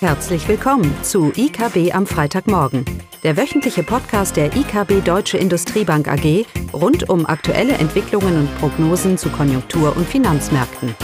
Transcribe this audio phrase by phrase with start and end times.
[0.00, 2.84] Herzlich willkommen zu IKB am Freitagmorgen,
[3.22, 9.30] der wöchentliche Podcast der IKB Deutsche Industriebank AG rund um aktuelle Entwicklungen und Prognosen zu
[9.30, 10.94] Konjunktur- und Finanzmärkten.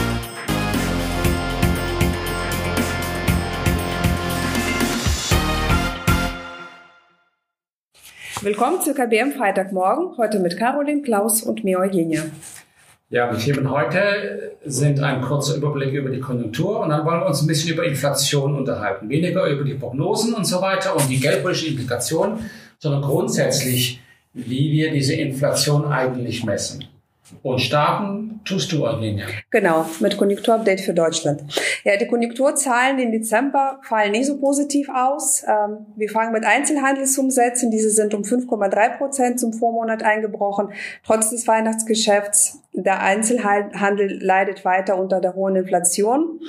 [8.41, 12.25] Willkommen zu IKB am Freitagmorgen, heute mit Caroline, Klaus und mir Eugenia.
[13.13, 17.27] Ja, die Themen heute sind ein kurzer Überblick über die Konjunktur und dann wollen wir
[17.27, 19.07] uns ein bisschen über Inflation unterhalten.
[19.07, 24.01] Weniger über die Prognosen und so weiter und die geldpolitischen Implikationen, sondern grundsätzlich,
[24.33, 26.85] wie wir diese Inflation eigentlich messen.
[27.41, 29.25] Und starten tust du, Eugenia.
[29.49, 31.41] Genau, mit Konjunkturupdate für Deutschland.
[31.83, 35.43] Ja, die Konjunkturzahlen im Dezember fallen nicht so positiv aus.
[35.43, 37.71] Ähm, wir fangen mit Einzelhandelsumsätzen.
[37.71, 40.69] Diese sind um 5,3 Prozent zum Vormonat eingebrochen,
[41.05, 42.59] trotz des Weihnachtsgeschäfts.
[42.75, 46.39] Der Einzelhandel leidet weiter unter der hohen Inflation.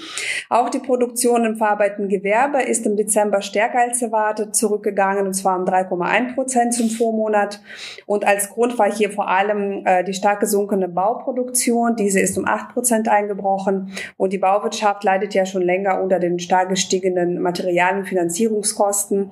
[0.48, 5.58] Auch die Produktion im verarbeitenden Gewerbe ist im Dezember stärker als erwartet zurückgegangen, und zwar
[5.58, 7.60] um 3,1 Prozent zum Vormonat.
[8.06, 11.94] Und als Grund war hier vor allem äh, die stark gesunkene Bauproduktion.
[11.96, 13.92] Diese ist um 8 Prozent eingebrochen.
[14.16, 19.30] Und die Bauwirtschaft leidet ja schon länger unter den stark gestiegenen Material- und Finanzierungskosten.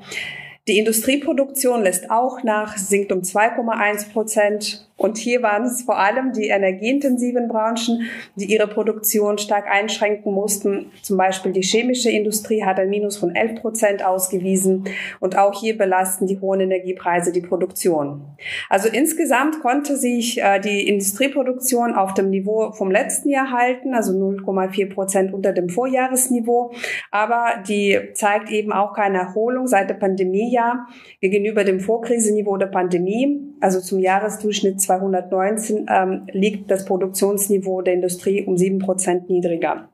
[0.68, 4.88] Die Industrieproduktion lässt auch nach, sinkt um 2,1 Prozent.
[5.02, 10.92] Und hier waren es vor allem die energieintensiven Branchen, die ihre Produktion stark einschränken mussten.
[11.02, 14.84] Zum Beispiel die chemische Industrie hat ein Minus von 11 Prozent ausgewiesen.
[15.20, 18.22] Und auch hier belasten die hohen Energiepreise die Produktion.
[18.68, 24.12] Also insgesamt konnte sich äh, die Industrieproduktion auf dem Niveau vom letzten Jahr halten, also
[24.12, 26.72] 0,4 Prozent unter dem Vorjahresniveau.
[27.10, 30.86] Aber die zeigt eben auch keine Erholung seit der Pandemiejahr
[31.20, 38.44] gegenüber dem Vorkriseniveau der Pandemie, also zum Jahresdurchschnitt 219 ähm, liegt das Produktionsniveau der Industrie
[38.44, 39.88] um sieben Prozent niedriger.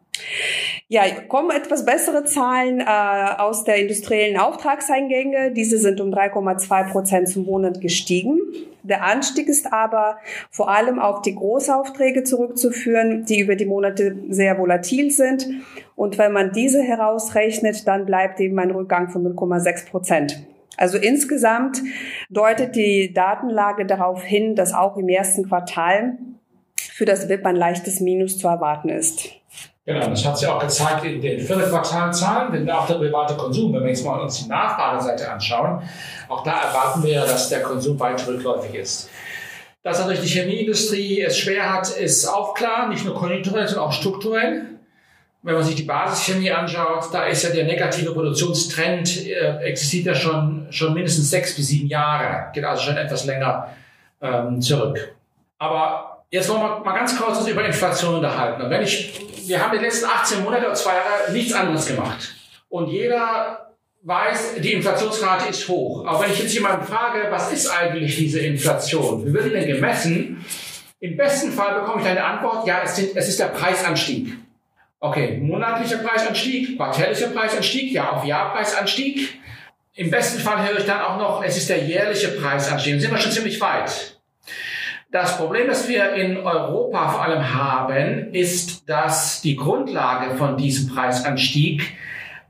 [0.90, 2.84] Ja, kommen etwas bessere Zahlen äh,
[3.38, 5.52] aus der industriellen Auftragseingänge.
[5.52, 8.40] Diese sind um 3,2 Prozent zum Monat gestiegen.
[8.82, 10.16] Der Anstieg ist aber
[10.50, 15.46] vor allem auf die Großaufträge zurückzuführen, die über die Monate sehr volatil sind.
[15.94, 20.42] Und wenn man diese herausrechnet, dann bleibt eben ein Rückgang von 0,6 Prozent.
[20.78, 21.82] Also insgesamt
[22.30, 26.16] deutet die Datenlage darauf hin, dass auch im ersten Quartal
[26.78, 29.28] für das WIP ein leichtes Minus zu erwarten ist.
[29.84, 33.82] Genau, das hat sich auch gezeigt in den Viertelquartalzahlen, denn auch der private Konsum, wenn
[33.82, 35.82] wir jetzt mal uns die Nachfrageseite anschauen,
[36.28, 39.10] auch da erwarten wir, dass der Konsum weit rückläufig ist.
[39.82, 43.92] Dass natürlich die Chemieindustrie es schwer hat, ist auch klar, nicht nur konjunkturell, sondern auch
[43.92, 44.77] strukturell
[45.42, 50.14] wenn man sich die Basischemie anschaut, da ist ja der negative Produktionstrend, äh, existiert ja
[50.14, 53.68] schon, schon mindestens sechs bis sieben Jahre, geht also schon etwas länger
[54.20, 55.16] ähm, zurück.
[55.58, 58.62] Aber jetzt wollen wir mal ganz kurz uns über Inflation unterhalten.
[58.62, 62.34] Und wenn ich, wir haben die letzten 18 Monate oder zwei Jahre nichts anderes gemacht.
[62.68, 63.68] Und jeder
[64.02, 66.04] weiß, die Inflationsrate ist hoch.
[66.06, 69.24] Aber wenn ich jetzt jemanden frage, was ist eigentlich diese Inflation?
[69.24, 70.44] Wie wird die denn gemessen?
[71.00, 74.34] Im besten Fall bekomme ich eine Antwort, ja, es, sind, es ist der Preisanstieg.
[75.00, 79.38] Okay, monatlicher Preisanstieg, quartärlicher Preisanstieg, Jahr auf Jahr Preisanstieg.
[79.94, 82.94] Im besten Fall höre ich dann auch noch, es ist der jährliche Preisanstieg.
[82.94, 84.18] Dann sind wir schon ziemlich weit.
[85.10, 90.92] Das Problem, das wir in Europa vor allem haben, ist, dass die Grundlage von diesem
[90.92, 91.96] Preisanstieg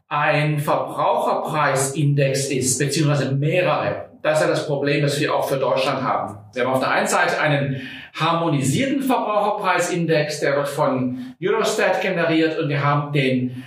[0.08, 4.08] ein Verbraucherpreisindex ist, beziehungsweise mehrere.
[4.22, 6.38] Das ist ja das Problem, das wir auch für Deutschland haben.
[6.54, 7.82] Wir haben auf der einen Seite einen
[8.14, 13.64] harmonisierten Verbraucherpreisindex, der wird von Eurostat generiert und wir haben den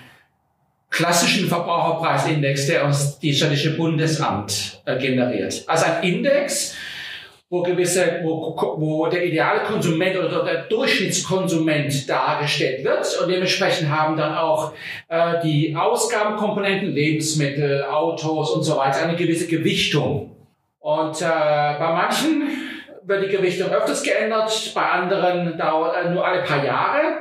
[0.89, 5.63] klassischen Verbraucherpreisindex, der uns die Statistische Bundesamt äh, generiert.
[5.67, 6.75] Also ein Index,
[7.49, 14.15] wo gewisse, wo, wo der ideale Konsument oder der Durchschnittskonsument dargestellt wird und dementsprechend haben
[14.15, 14.73] dann auch
[15.09, 20.35] äh, die Ausgabenkomponenten, Lebensmittel, Autos und so weiter eine gewisse Gewichtung.
[20.79, 22.43] Und äh, bei manchen
[23.11, 27.19] wird die Gewichtung öfters geändert, bei anderen dauert äh, nur alle paar Jahre.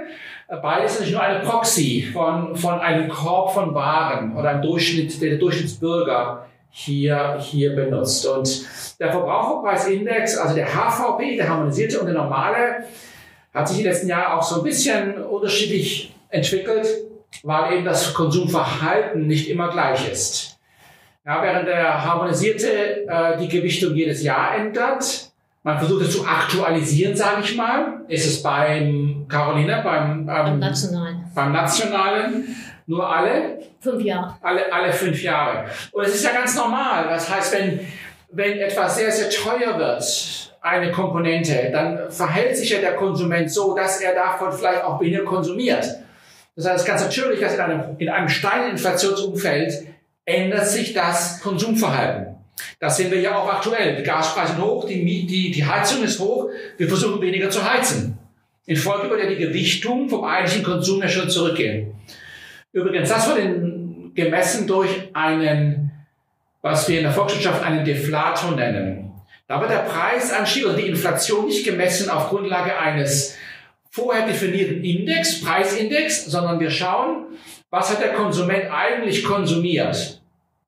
[0.63, 5.37] Beides ist nur eine Proxy von, von einem Korb von Waren oder einem Durchschnitt, der
[5.37, 8.27] Durchschnittsbürger hier, hier benutzt.
[8.27, 8.67] Und
[8.99, 12.85] der Verbraucherpreisindex, also der HVP, der harmonisierte und der normale,
[13.55, 16.89] hat sich in den letzten Jahren auch so ein bisschen unterschiedlich entwickelt,
[17.45, 20.59] weil eben das Konsumverhalten nicht immer gleich ist.
[21.25, 25.30] Ja, während der harmonisierte äh, die Gewichtung jedes Jahr ändert,
[25.63, 30.59] man versucht es zu aktualisieren, sage ich mal, ist es beim Carolina, beim, ähm, beim
[30.59, 31.25] Nationalen.
[31.35, 33.61] Beim Nationalen nur alle?
[33.81, 34.37] Fünf Jahre.
[34.43, 35.67] Alle, alle fünf Jahre.
[35.93, 37.05] Und es ist ja ganz normal.
[37.09, 37.81] Das heißt, wenn,
[38.33, 43.75] wenn etwas sehr, sehr teuer wird, eine Komponente, dann verhält sich ja der Konsument so,
[43.75, 45.87] dass er davon vielleicht auch weniger konsumiert.
[46.57, 49.87] Das heißt ganz natürlich, dass in einem, in einem steilen Inflationsumfeld
[50.25, 52.37] ändert sich das Konsumverhalten.
[52.79, 53.97] Das sehen wir ja auch aktuell.
[53.97, 56.49] Die Gaspreise sind hoch, die, die, die Heizung ist hoch.
[56.77, 58.19] Wir versuchen weniger zu heizen.
[58.67, 61.95] In Folge wird ja die Gewichtung vom eigentlichen Konsum ja schon zurückgehen.
[62.73, 65.91] Übrigens, das wird in, gemessen durch einen,
[66.63, 69.13] was wir in der Volkswirtschaft einen Deflator nennen.
[69.49, 73.37] Da wird der Preisanstieg oder die Inflation nicht gemessen auf Grundlage eines
[73.91, 77.27] vorher definierten Index, Preisindex, sondern wir schauen,
[77.71, 80.20] was hat der Konsument eigentlich konsumiert.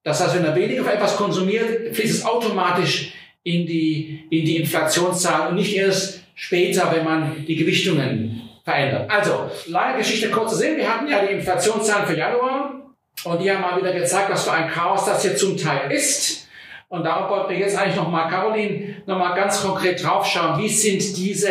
[0.05, 3.13] Das heißt, wenn er weniger für etwas konsumiert, fließt es automatisch
[3.45, 9.11] in die, in die Inflationszahl und nicht erst später, wenn man die Gewichtungen verändert.
[9.11, 10.77] Also, lange Geschichte, kurzer Sinn.
[10.77, 12.95] Wir hatten ja die Inflationszahlen für Januar
[13.25, 16.49] und die haben mal wieder gezeigt, was für ein Chaos das hier zum Teil ist.
[16.93, 20.59] Und darauf wollten wir jetzt eigentlich nochmal, Caroline, nochmal ganz konkret draufschauen.
[20.59, 21.49] Wie sind diese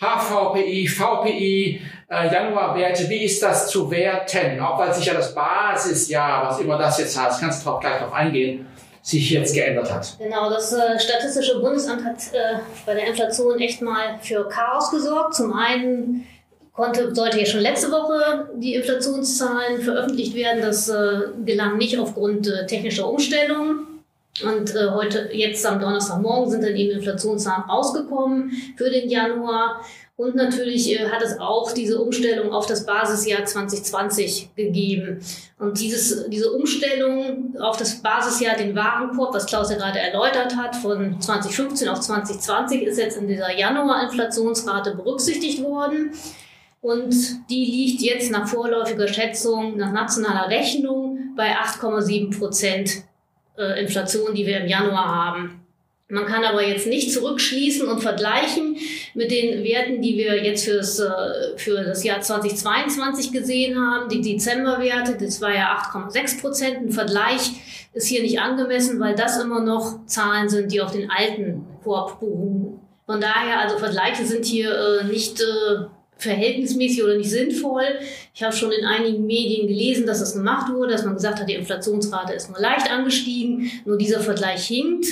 [0.00, 4.60] HVPI, VPI, äh, Januarwerte, wie ist das zu werten?
[4.60, 8.12] Auch weil sich ja das Basisjahr, was immer das jetzt heißt, kannst du gleich drauf
[8.12, 8.68] eingehen,
[9.02, 10.16] sich jetzt geändert hat.
[10.16, 15.34] Genau, das äh, Statistische Bundesamt hat äh, bei der Inflation echt mal für Chaos gesorgt.
[15.34, 16.24] Zum einen
[16.72, 20.62] konnte, sollte ja schon letzte Woche die Inflationszahlen veröffentlicht werden.
[20.62, 23.97] Das äh, gelang nicht aufgrund äh, technischer Umstellungen.
[24.44, 29.80] Und äh, heute, jetzt am Donnerstagmorgen sind dann eben Inflationszahlen rausgekommen für den Januar.
[30.16, 35.20] Und natürlich äh, hat es auch diese Umstellung auf das Basisjahr 2020 gegeben.
[35.58, 40.76] Und dieses, diese Umstellung auf das Basisjahr, den Warenkorb, was Klaus ja gerade erläutert hat,
[40.76, 46.12] von 2015 auf 2020 ist jetzt in dieser Januar-Inflationsrate berücksichtigt worden.
[46.80, 47.14] Und
[47.50, 53.02] die liegt jetzt nach vorläufiger Schätzung, nach nationaler Rechnung bei 8,7 Prozent
[53.58, 55.60] äh, Inflation, die wir im Januar haben.
[56.10, 58.78] Man kann aber jetzt nicht zurückschließen und vergleichen
[59.12, 61.10] mit den Werten, die wir jetzt fürs, äh,
[61.56, 64.08] für das Jahr 2022 gesehen haben.
[64.08, 66.76] Die Dezemberwerte, das war ja 8,6 Prozent.
[66.78, 67.52] Ein Vergleich
[67.92, 72.20] ist hier nicht angemessen, weil das immer noch Zahlen sind, die auf den alten Korb
[72.20, 72.80] beruhen.
[73.04, 75.84] Von daher, also Vergleiche sind hier äh, nicht äh,
[76.18, 77.84] verhältnismäßig oder nicht sinnvoll.
[78.34, 81.48] Ich habe schon in einigen Medien gelesen, dass das gemacht wurde, dass man gesagt hat,
[81.48, 83.70] die Inflationsrate ist nur leicht angestiegen.
[83.84, 85.06] Nur dieser Vergleich hinkt.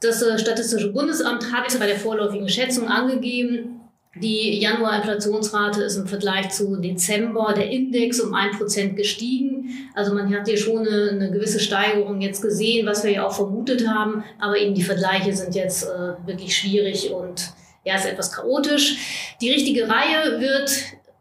[0.00, 3.80] Das äh, Statistische Bundesamt hat bei der vorläufigen Schätzung angegeben,
[4.22, 9.90] die Januar-Inflationsrate ist im Vergleich zu Dezember der Index um ein Prozent gestiegen.
[9.94, 13.34] Also man hat hier schon eine, eine, gewisse Steigerung jetzt gesehen, was wir ja auch
[13.34, 14.24] vermutet haben.
[14.40, 17.52] Aber eben die Vergleiche sind jetzt äh, wirklich schwierig und
[17.86, 18.96] ja, ist etwas chaotisch.
[19.40, 20.70] Die richtige Reihe wird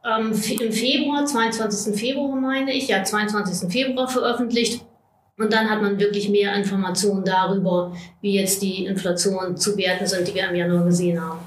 [0.04, 1.98] ähm, im Februar, 22.
[1.98, 3.72] Februar meine ich, ja, 22.
[3.72, 4.84] Februar veröffentlicht.
[5.38, 10.28] Und dann hat man wirklich mehr Informationen darüber, wie jetzt die Inflation zu werten sind,
[10.28, 11.40] die wir im Januar gesehen haben.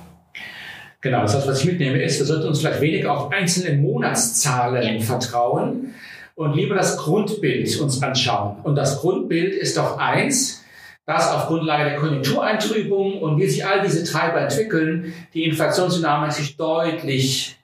[1.00, 5.00] Genau, das was ich mitnehme, ist, wir sollten uns vielleicht weniger auf einzelne Monatszahlen ja.
[5.00, 5.94] vertrauen
[6.34, 8.56] und lieber das Grundbild uns anschauen.
[8.62, 10.64] Und das Grundbild ist doch eins,
[11.08, 16.58] dass auf Grundlage der Konjunktureintrübung und wie sich all diese Treiber entwickeln, die Inflationsdynamik sich
[16.58, 17.56] deutlich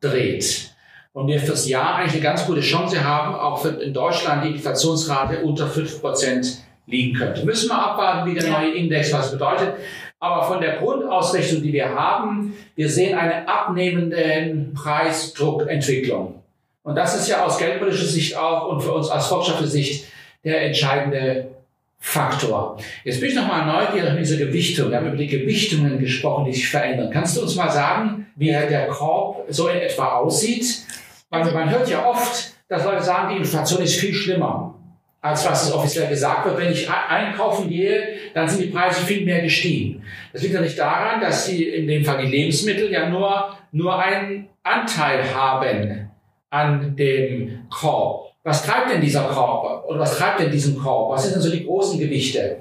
[0.00, 0.74] dreht.
[1.12, 4.48] Und wir fürs Jahr eigentlich eine ganz gute Chance haben, auch für in Deutschland die
[4.48, 7.46] Inflationsrate unter fünf Prozent liegen könnte.
[7.46, 9.74] Müssen wir abwarten, wie der neue Index was bedeutet.
[10.18, 16.42] Aber von der Grundausrichtung, die wir haben, wir sehen eine abnehmende Preisdruckentwicklung.
[16.82, 20.08] Und das ist ja aus geldpolitischer Sicht auch und für uns aus volkswirtschaftlicher Sicht
[20.42, 21.57] der entscheidende
[22.00, 22.78] Faktor.
[23.04, 24.90] Jetzt bin ich nochmal neugierig in dieser Gewichtung.
[24.90, 27.10] Wir haben über die Gewichtungen gesprochen, die sich verändern.
[27.12, 30.82] Kannst du uns mal sagen, wie der Korb so in etwa aussieht?
[31.30, 34.74] Man, man hört ja oft, dass Leute sagen, die Inflation ist viel schlimmer,
[35.20, 36.58] als was es offiziell gesagt wird.
[36.58, 40.02] Wenn ich einkaufen gehe, dann sind die Preise viel mehr gestiegen.
[40.32, 43.98] Das liegt ja nicht daran, dass sie in dem Fall die Lebensmittel ja nur, nur
[43.98, 46.10] einen Anteil haben
[46.50, 48.27] an dem Korb.
[48.44, 49.88] Was treibt denn dieser Korb?
[49.88, 51.10] Oder was treibt denn diesen Korb?
[51.10, 52.58] Was sind denn so die großen Gewichte?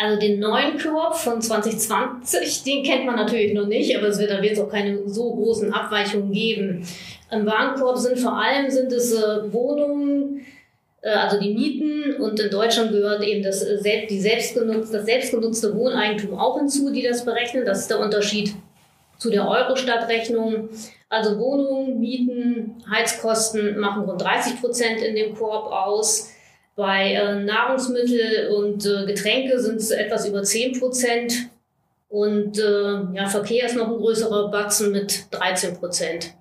[0.00, 4.30] Also den neuen Korb von 2020, den kennt man natürlich noch nicht, aber es wird,
[4.30, 6.86] da wird es auch keine so großen Abweichungen geben.
[7.32, 10.46] Im Warenkorb sind vor allem sind es äh, Wohnungen,
[11.02, 15.74] äh, also die Mieten und in Deutschland gehört eben das, äh, die selbstgenutzte, das selbstgenutzte
[15.74, 17.64] Wohneigentum auch hinzu, die das berechnen.
[17.64, 18.54] Das ist der Unterschied
[19.18, 20.68] zu der Eurostat-Rechnung.
[21.08, 26.30] Also Wohnungen, Mieten, Heizkosten machen rund 30 Prozent in dem Korb aus.
[26.76, 31.50] Bei äh, Nahrungsmittel und äh, Getränke sind es etwas über 10 Prozent.
[32.08, 36.34] Und äh, ja, Verkehr ist noch ein größerer Batzen mit 13 Prozent.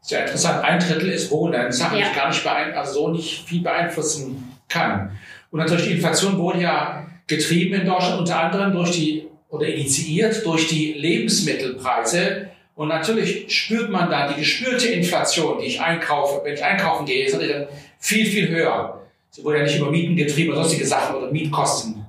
[0.00, 0.64] Sehr interessant.
[0.64, 1.70] Ein Drittel ist Wohnen.
[1.70, 2.04] Sachen, ja.
[2.04, 5.12] die ich gar nicht also so nicht viel beeinflussen kann.
[5.50, 10.44] Und natürlich die Inflation wurde ja getrieben in Deutschland unter anderem durch die oder initiiert
[10.44, 12.48] durch die Lebensmittelpreise.
[12.74, 16.40] Und natürlich spürt man dann die gespürte Inflation, die ich einkaufe.
[16.42, 17.66] Wenn ich einkaufen gehe, ist natürlich dann
[17.98, 18.98] viel, viel höher.
[19.30, 22.04] Sie wurde ja nicht über Mieten getrieben oder sonstige Sachen oder Mietkosten.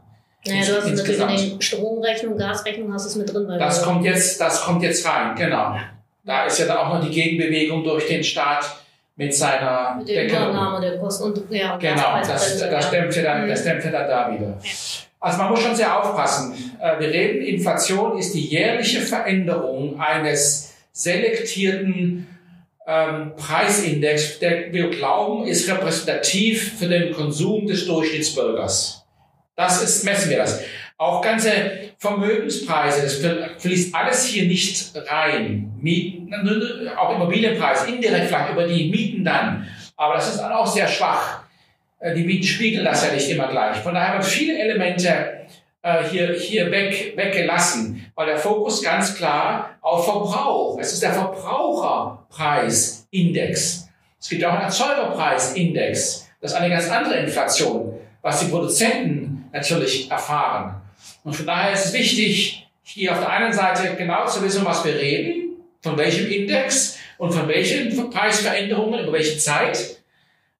[0.46, 3.48] Naja, du hast es natürlich in den Stromrechnung, Gasrechnung hast du es mit drin.
[3.60, 5.78] Das kommt jetzt, das kommt jetzt rein, genau.
[6.26, 8.66] Da ist ja dann auch noch die Gegenbewegung durch den Staat
[9.16, 13.48] mit seiner mit der Übernahme der Kosten und ja, genau, das, das, dämpft ja dann,
[13.48, 14.58] das dämpft ja dann da wieder.
[15.24, 16.76] Also man muss schon sehr aufpassen.
[16.82, 22.28] Äh, wir reden, Inflation ist die jährliche Veränderung eines selektierten
[22.86, 29.06] ähm, Preisindex, der wir glauben, ist repräsentativ für den Konsum des Durchschnittsbürgers.
[29.56, 30.60] Das ist, messen wir das.
[30.98, 31.52] Auch ganze
[32.00, 35.72] Vermögenspreise, das fließt alles hier nicht rein.
[35.80, 36.34] Mieten,
[36.98, 39.70] auch Immobilienpreise, indirekt vielleicht über die Mieten dann.
[39.96, 41.43] Aber das ist dann auch sehr schwach.
[42.04, 43.78] Äh, die Mieten spiegeln das ja nicht immer gleich.
[43.78, 45.46] Von daher wird viele Elemente
[45.82, 50.78] äh, hier, hier weg, weggelassen, weil der Fokus ganz klar auf Verbrauch.
[50.80, 53.88] Es ist der Verbraucherpreisindex.
[54.20, 56.30] Es gibt auch einen Erzeugerpreisindex.
[56.42, 60.82] Das ist eine ganz andere Inflation, was die Produzenten natürlich erfahren.
[61.24, 64.84] Und von daher ist es wichtig, hier auf der einen Seite genau zu wissen, was
[64.84, 70.02] wir reden, von welchem Index und von welchen Preisveränderungen, über welche Zeit.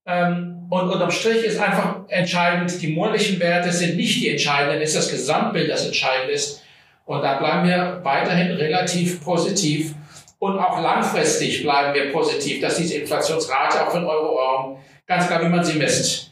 [0.06, 4.96] Ähm, und unterm Strich ist einfach entscheidend, die monatlichen Werte sind nicht die entscheidenden, ist
[4.96, 6.64] das Gesamtbild, das entscheidend ist.
[7.06, 9.94] Und da bleiben wir weiterhin relativ positiv.
[10.40, 15.50] Und auch langfristig bleiben wir positiv, dass diese Inflationsrate auch den Euroraum, ganz klar, wie
[15.50, 16.32] man sie misst,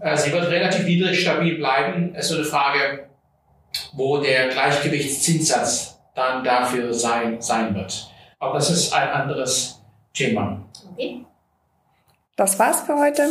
[0.00, 2.14] äh, sie wird relativ niedrig stabil bleiben.
[2.14, 3.10] Es ist so eine Frage,
[3.92, 8.10] wo der Gleichgewichtszinssatz dann dafür sein, sein wird.
[8.38, 9.82] Aber das ist ein anderes
[10.14, 10.64] Thema.
[10.90, 11.22] Okay.
[12.34, 13.30] Das war's für heute.